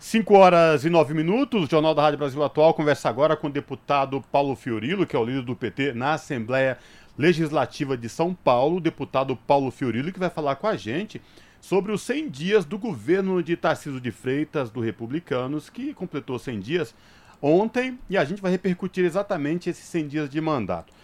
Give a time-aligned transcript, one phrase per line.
[0.00, 3.52] 5 horas e 9 minutos, o Jornal da Rádio Brasil Atual conversa agora com o
[3.52, 6.78] deputado Paulo Fiorilo, que é o líder do PT na Assembleia
[7.18, 11.20] Legislativa de São Paulo, o deputado Paulo Fiorilo, que vai falar com a gente
[11.60, 16.60] sobre os 100 dias do governo de Tarcísio de Freitas, do Republicanos, que completou 100
[16.60, 16.94] dias
[17.42, 20.94] ontem, e a gente vai repercutir exatamente esses 100 dias de mandato.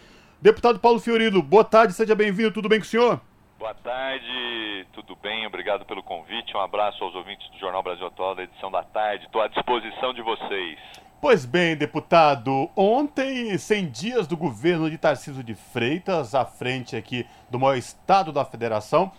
[0.41, 3.21] Deputado Paulo Fiorilo, boa tarde, seja bem-vindo, tudo bem com o senhor?
[3.59, 5.47] Boa tarde, tudo bem?
[5.47, 6.55] Obrigado pelo convite.
[6.55, 9.25] Um abraço aos ouvintes do Jornal Brasil Atual da edição da tarde.
[9.25, 10.79] Estou à disposição de vocês.
[11.23, 17.27] Pois bem, deputado, ontem, 100 dias do governo de Tarcísio de Freitas, à frente aqui
[17.49, 19.11] do maior estado da federação.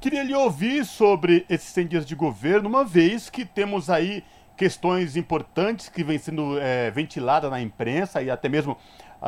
[0.00, 4.24] Queria lhe ouvir sobre esses 100 dias de governo, uma vez que temos aí
[4.56, 8.78] questões importantes que vêm sendo é, ventiladas na imprensa e até mesmo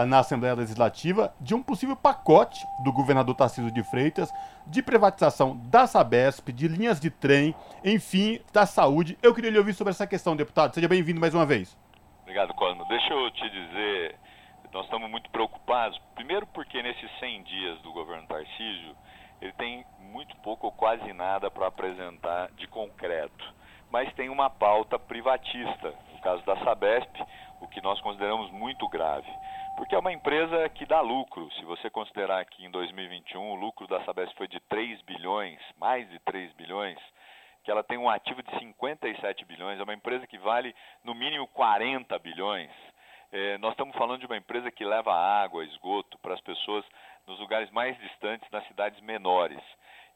[0.04, 4.28] na Assembleia Legislativa de um possível pacote do governador Tarcísio de Freitas
[4.66, 9.16] de privatização da Sabesp, de linhas de trem, enfim, da saúde.
[9.22, 10.74] Eu queria lhe ouvir sobre essa questão, deputado.
[10.74, 11.78] Seja bem-vindo mais uma vez.
[12.22, 12.84] Obrigado, Cosmo.
[12.88, 14.16] Deixa eu te dizer,
[14.72, 15.96] nós estamos muito preocupados.
[16.16, 18.96] Primeiro porque nesses 100 dias do governo Tarcísio,
[19.40, 23.54] ele tem muito pouco ou quase nada para apresentar de concreto.
[23.92, 27.22] Mas tem uma pauta privatista, no caso da Sabesp,
[27.60, 29.30] o que nós consideramos muito grave
[29.76, 31.50] porque é uma empresa que dá lucro.
[31.52, 36.08] Se você considerar que em 2021 o lucro da Sabesp foi de 3 bilhões, mais
[36.08, 36.98] de 3 bilhões,
[37.62, 41.48] que ela tem um ativo de 57 bilhões, é uma empresa que vale no mínimo
[41.48, 42.70] 40 bilhões.
[43.32, 46.84] É, nós estamos falando de uma empresa que leva água, esgoto para as pessoas
[47.26, 49.60] nos lugares mais distantes, nas cidades menores.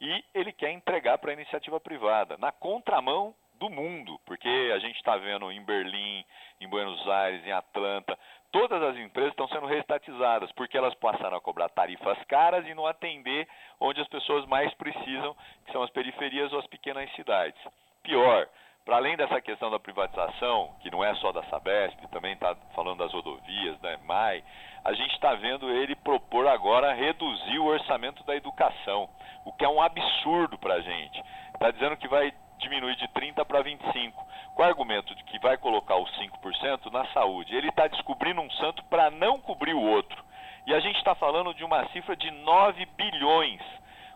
[0.01, 4.97] E ele quer entregar para a iniciativa privada, na contramão do mundo, porque a gente
[4.97, 6.25] está vendo em Berlim,
[6.61, 8.19] em Buenos Aires, em Atlanta,
[8.51, 12.87] todas as empresas estão sendo restatizadas, porque elas passaram a cobrar tarifas caras e não
[12.87, 13.47] atender
[13.81, 15.37] onde as pessoas mais precisam,
[15.67, 17.61] que são as periferias ou as pequenas cidades.
[18.03, 18.49] Pior,
[18.85, 22.99] para além dessa questão da privatização, que não é só da Sabesp, também está falando
[22.99, 24.43] das rodovias, da EMAI,
[24.85, 29.09] a gente está vendo ele propor agora reduzir o orçamento da educação,
[29.45, 31.23] o que é um absurdo para a gente.
[31.53, 34.13] Está dizendo que vai diminuir de 30% para 25%
[34.55, 37.55] com o argumento de que vai colocar os 5% na saúde.
[37.55, 40.25] Ele está descobrindo um santo para não cobrir o outro.
[40.67, 43.61] E a gente está falando de uma cifra de 9 bilhões,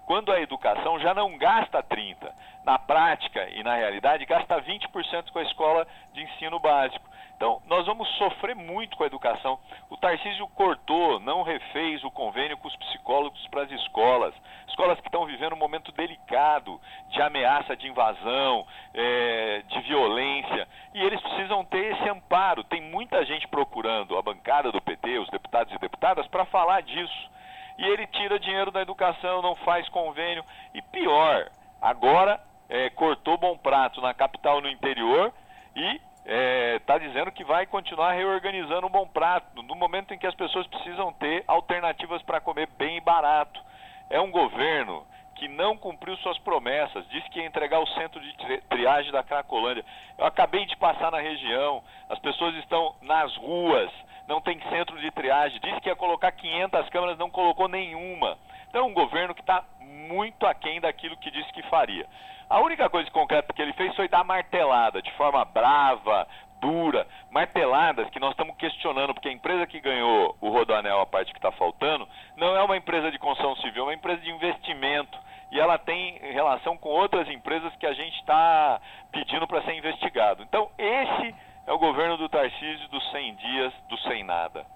[0.06, 2.32] quando a educação já não gasta 30%.
[2.64, 7.12] Na prática e na realidade, gasta 20% com a escola de ensino básico.
[7.42, 9.58] Então, nós vamos sofrer muito com a educação.
[9.90, 14.32] O Tarcísio cortou, não refez o convênio com os psicólogos para as escolas.
[14.68, 18.64] Escolas que estão vivendo um momento delicado de ameaça de invasão,
[18.94, 20.68] é, de violência.
[20.94, 22.62] E eles precisam ter esse amparo.
[22.62, 27.32] Tem muita gente procurando a bancada do PT, os deputados e deputadas, para falar disso.
[27.78, 30.44] E ele tira dinheiro da educação, não faz convênio.
[30.74, 31.50] E pior,
[31.80, 35.32] agora é, cortou Bom Prato na capital no interior
[35.74, 40.18] e está é, tá dizendo que vai continuar reorganizando o Bom Prato no momento em
[40.18, 43.60] que as pessoas precisam ter alternativas para comer bem e barato.
[44.08, 45.04] É um governo
[45.34, 48.32] que não cumpriu suas promessas, disse que ia entregar o centro de
[48.68, 49.84] triagem da Cracolândia.
[50.16, 53.90] Eu acabei de passar na região, as pessoas estão nas ruas,
[54.28, 58.38] não tem centro de triagem, disse que ia colocar 500 câmeras, não colocou nenhuma.
[58.68, 62.06] Então um governo que está muito aquém daquilo que disse que faria.
[62.48, 66.26] A única coisa concreta que ele fez foi dar martelada, de forma brava,
[66.60, 71.32] dura, marteladas que nós estamos questionando, porque a empresa que ganhou o Rodoanel, a parte
[71.32, 75.18] que está faltando, não é uma empresa de construção civil, é uma empresa de investimento.
[75.50, 80.42] E ela tem relação com outras empresas que a gente está pedindo para ser investigado.
[80.42, 81.34] Então, esse
[81.66, 84.66] é o governo do Tarcísio dos 100 dias, do sem nada.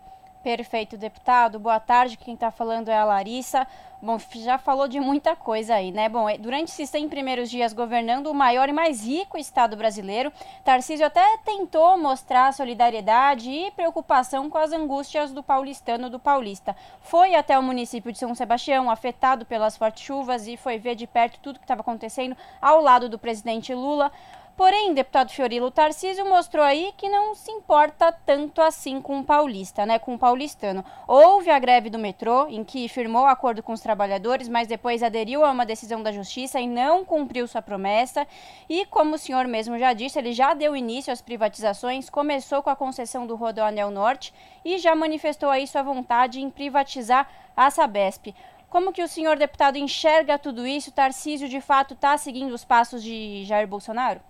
[0.47, 1.59] Perfeito, deputado.
[1.59, 2.17] Boa tarde.
[2.17, 3.67] Quem está falando é a Larissa.
[4.01, 6.09] Bom, já falou de muita coisa aí, né?
[6.09, 10.33] Bom, é, durante esses 100 primeiros dias governando o maior e mais rico estado brasileiro,
[10.65, 16.77] Tarcísio até tentou mostrar solidariedade e preocupação com as angústias do paulistano do paulista.
[17.01, 21.09] Foi até o município de São Sebastião, afetado pelas fortes chuvas, e foi ver de
[21.09, 24.13] perto tudo que estava acontecendo ao lado do presidente Lula.
[24.57, 29.85] Porém, deputado Fiorilo Tarcísio mostrou aí que não se importa tanto assim com o paulista,
[29.85, 30.83] né, com o paulistano.
[31.07, 35.45] Houve a greve do metrô, em que firmou acordo com os trabalhadores, mas depois aderiu
[35.45, 38.27] a uma decisão da justiça e não cumpriu sua promessa.
[38.67, 42.71] E como o senhor mesmo já disse, ele já deu início às privatizações, começou com
[42.71, 44.33] a concessão do Rodoanel Norte
[44.65, 48.35] e já manifestou aí sua vontade em privatizar a Sabesp.
[48.71, 50.91] Como que o senhor deputado enxerga tudo isso?
[50.91, 54.23] Tarcísio de fato está seguindo os passos de Jair Bolsonaro?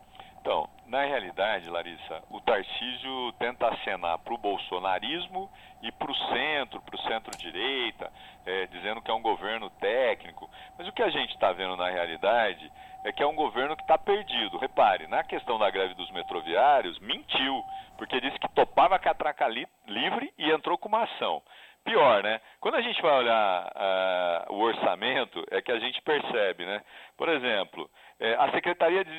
[0.47, 5.51] Então, na realidade, Larissa, o Tarcísio tenta acenar para o bolsonarismo
[5.83, 8.13] e para o centro, para o centro-direita,
[8.47, 10.49] é, dizendo que é um governo técnico.
[10.79, 12.71] Mas o que a gente está vendo na realidade
[13.05, 14.57] é que é um governo que está perdido.
[14.57, 17.65] Repare, na questão da greve dos metroviários, mentiu,
[17.99, 21.43] porque disse que topava catraca li livre e entrou com uma ação.
[21.87, 22.41] Pior, né?
[22.61, 26.83] Quando a gente vai olhar uh, o orçamento, é que a gente percebe, né?
[27.17, 29.11] Por exemplo, é, a Secretaria de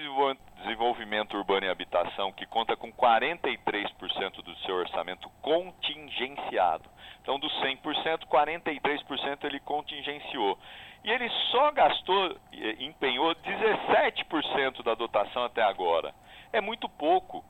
[0.58, 6.90] Desenvolvimento Urbano e Habitação, que conta com 43% do seu orçamento contingenciado.
[7.22, 10.58] Então, dos 100%, 43% ele contingenciou.
[11.04, 12.36] E ele só gastou,
[12.80, 16.14] empenhou 17% da dotação até agora.
[16.52, 17.46] É muito pouco.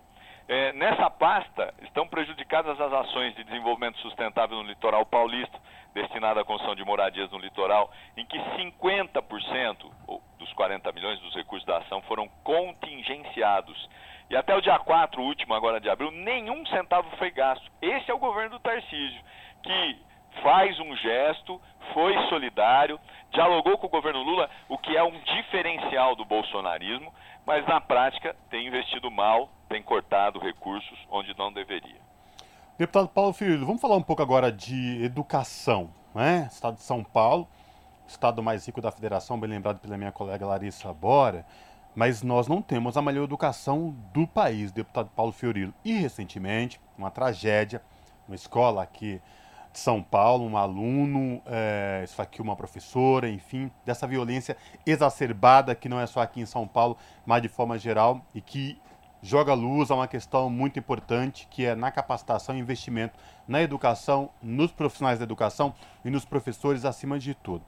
[0.48, 5.60] É, nessa pasta estão prejudicadas as ações de desenvolvimento sustentável no litoral paulista,
[5.94, 9.92] destinada à construção de moradias no litoral, em que 50%
[10.40, 13.90] dos 40 milhões dos recursos da ação foram contingenciados.
[14.30, 17.70] E até o dia 4, último agora de abril, nenhum centavo foi gasto.
[17.82, 19.22] Esse é o governo do Tarcísio,
[19.64, 19.98] que
[20.42, 21.62] faz um gesto,
[21.94, 23.00] foi solidário,
[23.32, 27.14] dialogou com o governo Lula, o que é um diferencial do bolsonarismo,
[27.46, 32.08] mas na prática tem investido mal, tem cortado recursos onde não deveria.
[32.78, 36.48] Deputado Paulo Filho, vamos falar um pouco agora de educação, né?
[36.52, 37.48] Estado de São Paulo,
[38.08, 41.46] estado mais rico da federação, bem lembrado pela minha colega Larissa Bora,
[41.96, 45.74] mas nós não temos a melhor educação do país, deputado Paulo Fiorilo.
[45.84, 47.81] E recentemente, uma tragédia,
[48.28, 49.19] uma escola aqui
[49.74, 54.56] de São Paulo, um aluno é, esfaqueou uma professora, enfim, dessa violência
[54.86, 58.80] exacerbada que não é só aqui em São Paulo, mas de forma geral e que
[59.28, 64.30] joga luz a uma questão muito importante, que é na capacitação e investimento na educação,
[64.42, 65.74] nos profissionais da educação
[66.06, 67.62] e nos professores acima de tudo.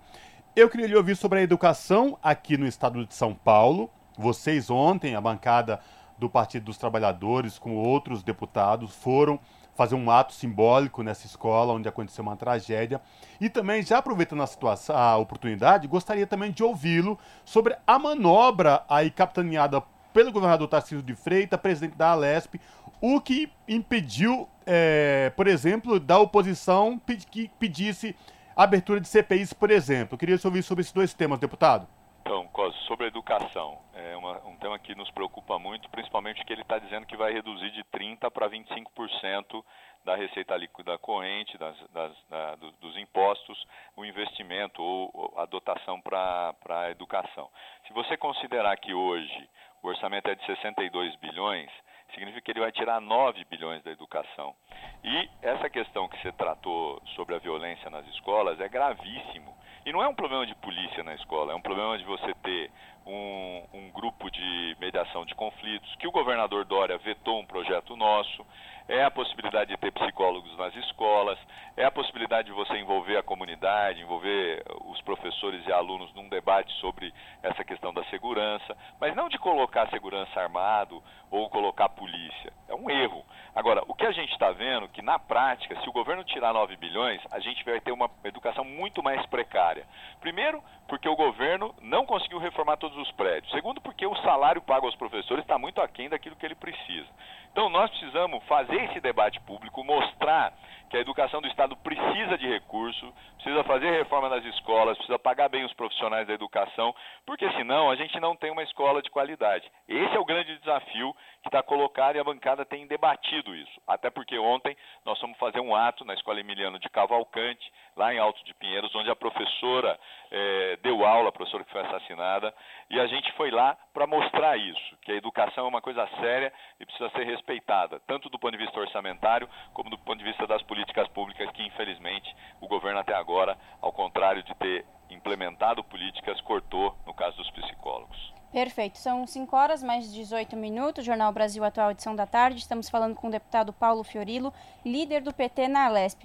[0.55, 3.89] Eu queria lhe ouvir sobre a educação aqui no estado de São Paulo.
[4.17, 5.81] Vocês ontem, a bancada
[6.17, 9.37] do Partido dos Trabalhadores, com outros deputados, foram
[9.75, 13.01] fazer um ato simbólico nessa escola onde aconteceu uma tragédia.
[13.39, 18.81] E também, já aproveitando a, situação, a oportunidade, gostaria também de ouvi-lo sobre a manobra
[18.87, 19.83] aí capitaneada
[20.13, 22.55] pelo governador Tarcísio de Freitas, presidente da Alesp,
[23.01, 26.99] o que impediu, é, por exemplo, da oposição
[27.31, 28.15] que pedisse
[28.55, 30.15] abertura de CPIs, por exemplo.
[30.15, 31.87] Eu queria ouvir sobre esses dois temas, deputado.
[32.21, 32.47] Então,
[32.85, 36.77] sobre a educação, é uma, um tema que nos preocupa muito, principalmente que ele está
[36.77, 39.63] dizendo que vai reduzir de 30% para 25%
[40.03, 43.65] da receita líquida corrente, das, das, da, dos impostos,
[43.95, 47.49] o investimento ou a dotação para a educação.
[47.87, 49.49] Se você considerar que hoje
[49.81, 51.69] o orçamento é de 62 bilhões,
[52.13, 54.55] significa que ele vai tirar 9 bilhões da educação.
[55.03, 59.57] E essa questão que você tratou sobre a violência nas escolas é gravíssimo.
[59.85, 62.71] E não é um problema de polícia na escola, é um problema de você ter
[63.05, 68.45] um, um grupo de mediação de conflitos, que o governador Dória vetou um projeto nosso,
[68.89, 71.37] é a possibilidade de ter psicólogos nas escolas,
[71.77, 76.73] é a possibilidade de você envolver a comunidade, envolver os professores e alunos num debate
[76.79, 77.13] sobre
[77.43, 82.51] essa questão da segurança, mas não de colocar segurança armado ou colocar polícia.
[82.67, 83.23] É um erro.
[83.55, 86.53] Agora, o que a gente está vendo é que na prática, se o governo tirar
[86.53, 89.85] 9 bilhões, a gente vai ter uma educação muito mais precária.
[90.19, 93.51] Primeiro, porque o governo não conseguiu reformar todos os prédios.
[93.51, 97.07] Segundo, porque o salário pago aos professores está muito aquém daquilo que ele precisa.
[97.51, 100.53] Então, nós precisamos fazer esse debate público, mostrar
[100.89, 105.47] que a educação do Estado precisa de recurso, precisa fazer reforma nas escolas, precisa pagar
[105.47, 106.93] bem os profissionais da educação,
[107.25, 109.69] porque senão a gente não tem uma escola de qualidade.
[109.87, 113.81] Esse é o grande desafio que está colocado e a bancada tem debatido isso.
[113.87, 114.75] Até porque ontem
[115.05, 118.93] nós fomos fazer um ato na Escola Emiliano de Cavalcante, lá em Alto de Pinheiros,
[118.95, 119.99] onde a professora
[120.31, 122.53] eh, deu aula, a professora que foi assassinada,
[122.89, 126.51] e a gente foi lá para mostrar isso, que a educação é uma coisa séria
[126.79, 130.45] e precisa ser respeitada, tanto do ponto de vista orçamentário como do ponto de vista
[130.45, 136.39] das políticas públicas que, infelizmente, o governo até agora, ao contrário de ter implementado políticas,
[136.41, 138.33] cortou no caso dos psicólogos.
[138.51, 138.97] Perfeito.
[138.97, 141.05] São 5 horas mais 18 minutos.
[141.05, 142.59] Jornal Brasil Atual, edição da tarde.
[142.59, 144.51] Estamos falando com o deputado Paulo Fiorilo,
[144.83, 146.23] líder do PT na Alesp.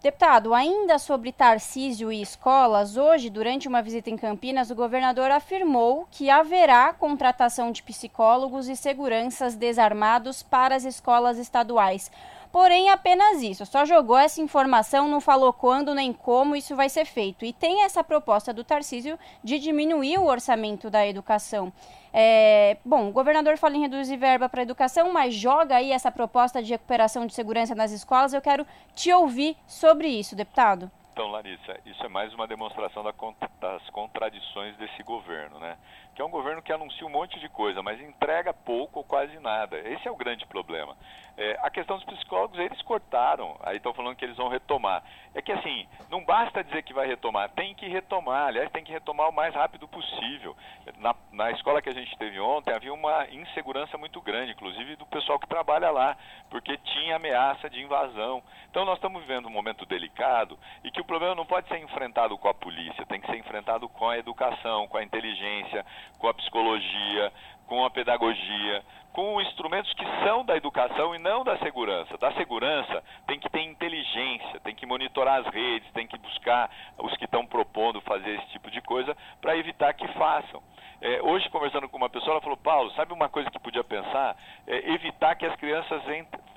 [0.00, 6.06] Deputado, ainda sobre Tarcísio e escolas, hoje, durante uma visita em Campinas, o governador afirmou
[6.08, 12.12] que haverá contratação de psicólogos e seguranças desarmados para as escolas estaduais.
[12.50, 13.66] Porém, apenas isso.
[13.66, 17.44] Só jogou essa informação, não falou quando nem como isso vai ser feito.
[17.44, 21.72] E tem essa proposta do Tarcísio de diminuir o orçamento da educação.
[22.12, 26.10] É, bom, o governador fala em reduzir verba para a educação, mas joga aí essa
[26.10, 28.32] proposta de recuperação de segurança nas escolas.
[28.32, 30.90] Eu quero te ouvir sobre isso, deputado.
[31.12, 35.76] Então, Larissa, isso é mais uma demonstração das contradições desse governo, né?
[36.18, 39.38] Que é um governo que anuncia um monte de coisa, mas entrega pouco ou quase
[39.38, 39.78] nada.
[39.88, 40.96] Esse é o grande problema.
[41.36, 45.04] É, a questão dos psicólogos, eles cortaram, aí estão falando que eles vão retomar.
[45.32, 48.90] É que assim, não basta dizer que vai retomar, tem que retomar, aliás, tem que
[48.90, 50.56] retomar o mais rápido possível.
[50.96, 55.06] Na, na escola que a gente teve ontem, havia uma insegurança muito grande, inclusive do
[55.06, 56.16] pessoal que trabalha lá,
[56.50, 58.42] porque tinha ameaça de invasão.
[58.68, 62.36] Então nós estamos vivendo um momento delicado e que o problema não pode ser enfrentado
[62.36, 65.86] com a polícia, tem que ser enfrentado com a educação, com a inteligência,
[66.18, 67.32] com a psicologia,
[67.66, 72.16] com a pedagogia, com instrumentos que são da educação e não da segurança.
[72.18, 77.16] Da segurança tem que ter inteligência, tem que monitorar as redes, tem que buscar os
[77.16, 80.62] que estão propondo fazer esse tipo de coisa para evitar que façam.
[81.00, 84.36] É, hoje, conversando com uma pessoa, ela falou: Paulo, sabe uma coisa que podia pensar?
[84.66, 86.02] É evitar que as crianças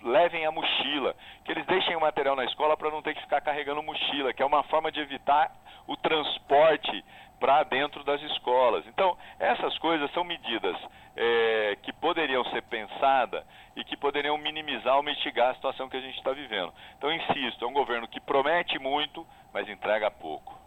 [0.03, 3.41] levem a mochila, que eles deixem o material na escola para não ter que ficar
[3.41, 5.51] carregando mochila, que é uma forma de evitar
[5.87, 7.03] o transporte
[7.39, 8.85] para dentro das escolas.
[8.87, 10.77] Então, essas coisas são medidas
[11.15, 13.43] é, que poderiam ser pensadas
[13.75, 16.71] e que poderiam minimizar ou mitigar a situação que a gente está vivendo.
[16.97, 20.60] Então, insisto, é um governo que promete muito, mas entrega pouco.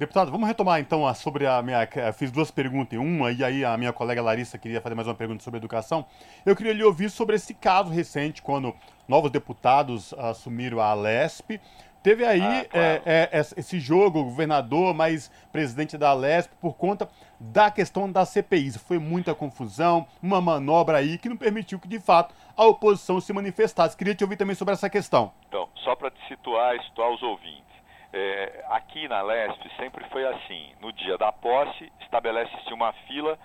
[0.00, 1.86] Deputado, vamos retomar então sobre a minha.
[2.14, 5.14] Fiz duas perguntas em uma, e aí a minha colega Larissa queria fazer mais uma
[5.14, 6.06] pergunta sobre educação.
[6.46, 8.74] Eu queria lhe ouvir sobre esse caso recente, quando
[9.06, 11.60] novos deputados assumiram a Alesp.
[12.02, 13.02] Teve aí ah, claro.
[13.04, 17.06] é, é, esse jogo, governador mais presidente da Lesp, por conta
[17.38, 18.78] da questão da CPI.
[18.78, 23.34] Foi muita confusão, uma manobra aí que não permitiu que, de fato, a oposição se
[23.34, 23.94] manifestasse.
[23.94, 25.30] Queria te ouvir também sobre essa questão.
[25.46, 27.69] Então, só para te situar e situar os ouvintes.
[28.12, 33.38] É, aqui na Lesp sempre foi assim: no dia da posse, estabelece-se uma fila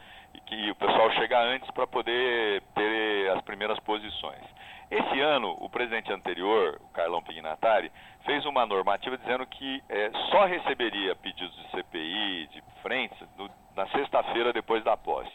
[0.46, 4.44] que o pessoal chega antes para poder ter as primeiras posições.
[4.90, 7.92] Esse ano, o presidente anterior, o Carlão Pignatari,
[8.24, 13.88] fez uma normativa dizendo que é, só receberia pedidos de CPI, de frentes, no, na
[13.88, 15.32] sexta-feira depois da posse.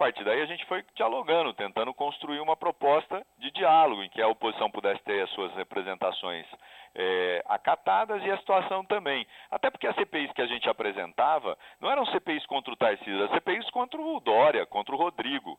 [0.00, 4.28] Partir daí a gente foi dialogando, tentando construir uma proposta de diálogo, em que a
[4.28, 6.46] oposição pudesse ter as suas representações
[6.94, 9.26] é, acatadas e a situação também.
[9.50, 13.34] Até porque as CPIs que a gente apresentava não eram CPIs contra o Tarcísio, eram
[13.34, 15.58] CPIs contra o Dória, contra o Rodrigo.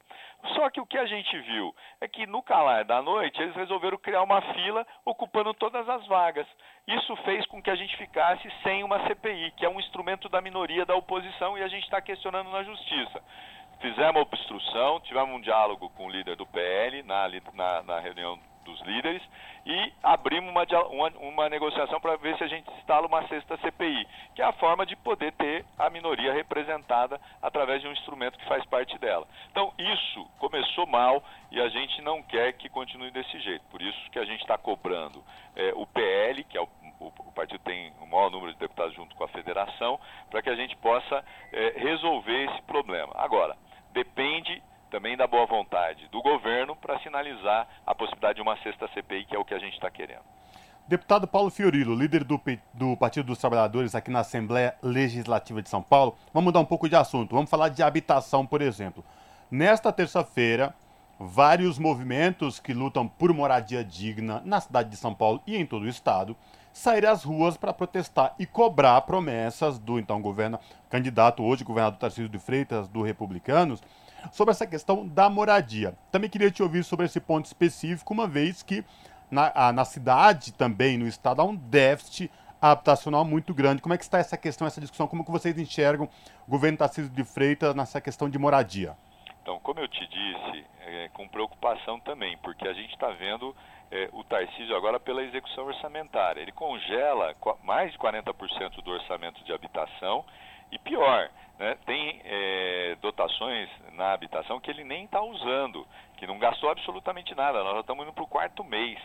[0.56, 1.72] Só que o que a gente viu
[2.02, 6.48] é que no calar da noite eles resolveram criar uma fila ocupando todas as vagas.
[6.88, 10.42] Isso fez com que a gente ficasse sem uma CPI, que é um instrumento da
[10.42, 13.22] minoria da oposição e a gente está questionando na justiça.
[13.82, 18.80] Fizemos obstrução, tivemos um diálogo com o líder do PL na, na, na reunião dos
[18.82, 19.22] líderes
[19.66, 24.08] e abrimos uma, uma, uma negociação para ver se a gente instala uma sexta CPI,
[24.36, 28.46] que é a forma de poder ter a minoria representada através de um instrumento que
[28.46, 29.28] faz parte dela.
[29.52, 33.66] Então, isso começou mal e a gente não quer que continue desse jeito.
[33.72, 35.24] Por isso que a gente está cobrando
[35.56, 36.70] é, o PL, que é o
[37.02, 40.56] o, partido tem o maior número de deputados junto com a federação, para que a
[40.56, 43.12] gente possa é, resolver esse problema.
[43.16, 43.58] Agora,
[43.94, 49.26] depende também da boa vontade do governo para sinalizar a possibilidade de uma sexta CPI,
[49.26, 50.24] que é o que a gente está querendo.
[50.88, 52.42] Deputado Paulo Fiorilo, líder do,
[52.74, 56.90] do, Partido dos Trabalhadores aqui na Assembleia Legislativa de São Paulo, vamos mudar um pouco
[56.90, 57.34] de assunto.
[57.34, 59.04] Vamos falar de habitação, por exemplo.
[59.50, 60.76] Nesta terça-feira,
[61.18, 65.84] vários movimentos que lutam por moradia digna na cidade de São Paulo e em todo
[65.84, 66.36] o estado
[66.74, 70.60] saíram às ruas para protestar e cobrar promessas do então governo,
[70.90, 73.82] candidato hoje, governador Tarcísio de Freitas, do Republicanos,
[74.32, 75.96] sobre essa questão da moradia.
[76.12, 78.84] Também queria te ouvir sobre esse ponto específico, uma vez que
[79.30, 82.30] na, na cidade também, no estado, há um déficit
[82.62, 83.82] habitacional muito grande.
[83.82, 85.08] Como é que está essa questão, essa discussão?
[85.08, 86.08] Como que vocês enxergam
[86.48, 88.96] o governo Tarcísio de Freitas nessa questão de moradia?
[89.42, 93.56] Então, como eu te disse, é, com preocupação também, porque a gente está vendo
[93.90, 96.42] é, o Tarcísio agora pela execução orçamentária.
[96.42, 100.24] Ele congela mais de 40% do orçamento de habitação
[100.72, 101.30] e pior,
[101.60, 105.86] né, tem é, dotações na habitação que ele nem está usando,
[106.18, 107.64] que não gastou absolutamente nada.
[107.64, 109.00] Nós já estamos indo para o quarto mês.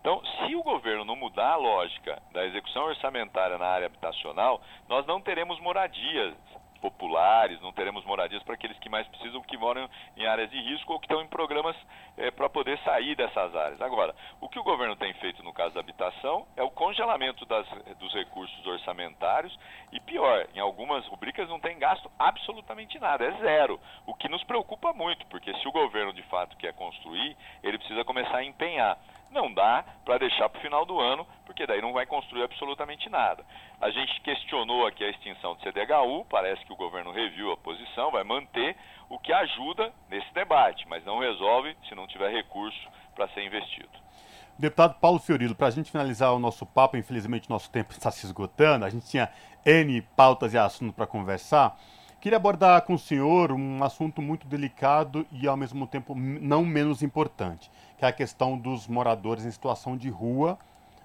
[0.00, 5.04] Então, se o governo não mudar a lógica da execução orçamentária na área habitacional, nós
[5.06, 6.34] não teremos moradias
[6.80, 10.92] populares, não teremos moradias para aqueles que mais precisam, que moram em áreas de risco
[10.92, 11.76] ou que estão em programas
[12.16, 13.80] é, para poder sair dessas áreas.
[13.80, 17.66] Agora, o que o governo tem feito no caso da habitação é o congelamento das,
[17.98, 19.56] dos recursos orçamentários
[19.92, 23.80] e pior, em algumas rubricas não tem gasto absolutamente nada, é zero.
[24.06, 28.04] O que nos preocupa muito, porque se o governo de fato quer construir, ele precisa
[28.04, 28.98] começar a empenhar.
[29.30, 33.08] Não dá para deixar para o final do ano, porque daí não vai construir absolutamente
[33.10, 33.44] nada.
[33.80, 38.10] A gente questionou aqui a extinção do CDHU, parece que o governo reviu a posição,
[38.10, 38.76] vai manter,
[39.08, 43.90] o que ajuda nesse debate, mas não resolve se não tiver recurso para ser investido.
[44.58, 48.26] Deputado Paulo Fiorilo, para a gente finalizar o nosso papo, infelizmente nosso tempo está se
[48.26, 49.30] esgotando, a gente tinha
[49.64, 51.76] N pautas e assuntos para conversar.
[52.20, 57.00] Queria abordar com o senhor um assunto muito delicado e ao mesmo tempo não menos
[57.00, 60.58] importante, que é a questão dos moradores em situação de rua,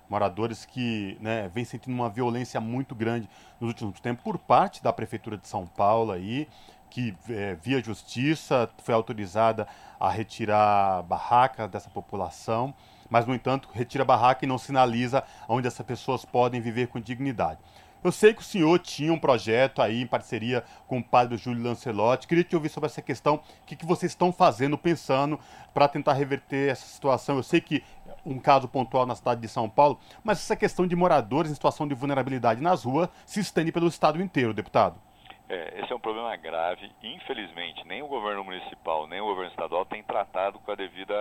[0.10, 3.30] moradores que né, vêm sentindo uma violência muito grande
[3.62, 6.48] nos últimos tempos por parte da Prefeitura de São Paulo aí,
[6.90, 9.68] que é, via justiça foi autorizada
[10.00, 12.74] a retirar a barraca dessa população,
[13.08, 17.60] mas no entanto retira barraca e não sinaliza onde essas pessoas podem viver com dignidade.
[18.04, 21.64] Eu sei que o senhor tinha um projeto aí em parceria com o padre Júlio
[21.64, 22.28] Lancelotti.
[22.28, 23.36] Queria te ouvir sobre essa questão.
[23.36, 25.40] O que, que vocês estão fazendo, pensando,
[25.74, 27.38] para tentar reverter essa situação?
[27.38, 27.82] Eu sei que
[28.26, 31.88] um caso pontual na cidade de São Paulo, mas essa questão de moradores em situação
[31.88, 35.00] de vulnerabilidade nas ruas se estende pelo estado inteiro, deputado.
[35.48, 36.92] É, esse é um problema grave.
[37.02, 41.14] Infelizmente, nem o governo municipal, nem o governo estadual tem tratado com a devida,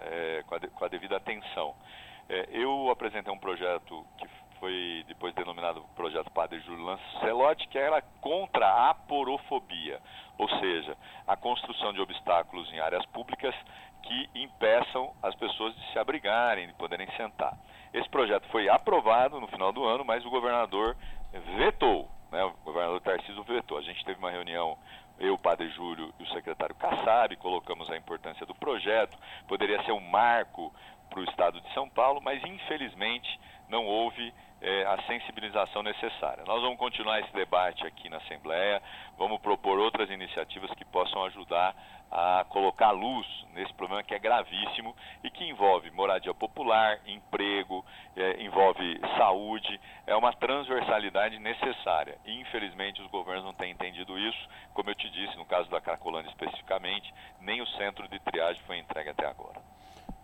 [0.00, 1.74] é, com a, de, com a devida atenção.
[2.28, 4.26] É, eu apresentei um projeto que
[4.62, 10.00] foi depois denominado Projeto Padre Júlio Lancelotti, que era contra a porofobia,
[10.38, 13.52] ou seja, a construção de obstáculos em áreas públicas
[14.04, 17.58] que impeçam as pessoas de se abrigarem, de poderem sentar.
[17.92, 20.96] Esse projeto foi aprovado no final do ano, mas o governador
[21.56, 22.44] vetou, né?
[22.44, 23.78] o governador Tarcísio vetou.
[23.78, 24.78] A gente teve uma reunião
[25.18, 29.92] eu, o Padre Júlio e o secretário Kassab, colocamos a importância do projeto, poderia ser
[29.92, 30.72] um marco
[31.12, 33.38] para o estado de São Paulo, mas infelizmente
[33.68, 36.44] não houve é, a sensibilização necessária.
[36.46, 38.80] Nós vamos continuar esse debate aqui na Assembleia,
[39.18, 41.74] vamos propor outras iniciativas que possam ajudar
[42.10, 48.42] a colocar luz nesse problema que é gravíssimo e que envolve moradia popular, emprego, é,
[48.42, 52.18] envolve saúde, é uma transversalidade necessária.
[52.26, 54.48] E, infelizmente, os governos não têm entendido isso.
[54.74, 58.78] Como eu te disse, no caso da Cracolândia especificamente, nem o centro de triagem foi
[58.78, 59.60] entregue até agora.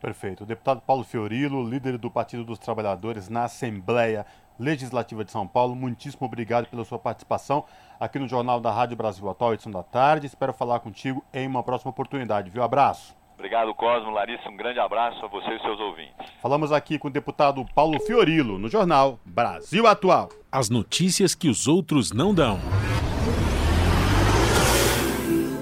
[0.00, 0.44] Perfeito.
[0.44, 4.24] O deputado Paulo Fiorilo, líder do Partido dos Trabalhadores na Assembleia
[4.58, 7.64] Legislativa de São Paulo, muitíssimo obrigado pela sua participação
[7.98, 10.26] aqui no Jornal da Rádio Brasil Atual, edição da tarde.
[10.26, 12.62] Espero falar contigo em uma próxima oportunidade, viu?
[12.62, 13.16] Abraço.
[13.34, 14.10] Obrigado, Cosmo.
[14.10, 16.26] Larissa, um grande abraço a você e seus ouvintes.
[16.42, 20.28] Falamos aqui com o deputado Paulo Fiorilo, no Jornal Brasil Atual.
[20.50, 22.58] As notícias que os outros não dão.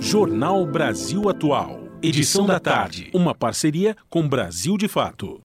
[0.00, 1.85] Jornal Brasil Atual.
[2.08, 3.10] Edição da tarde.
[3.12, 5.34] Uma parceria com Brasil de Fato.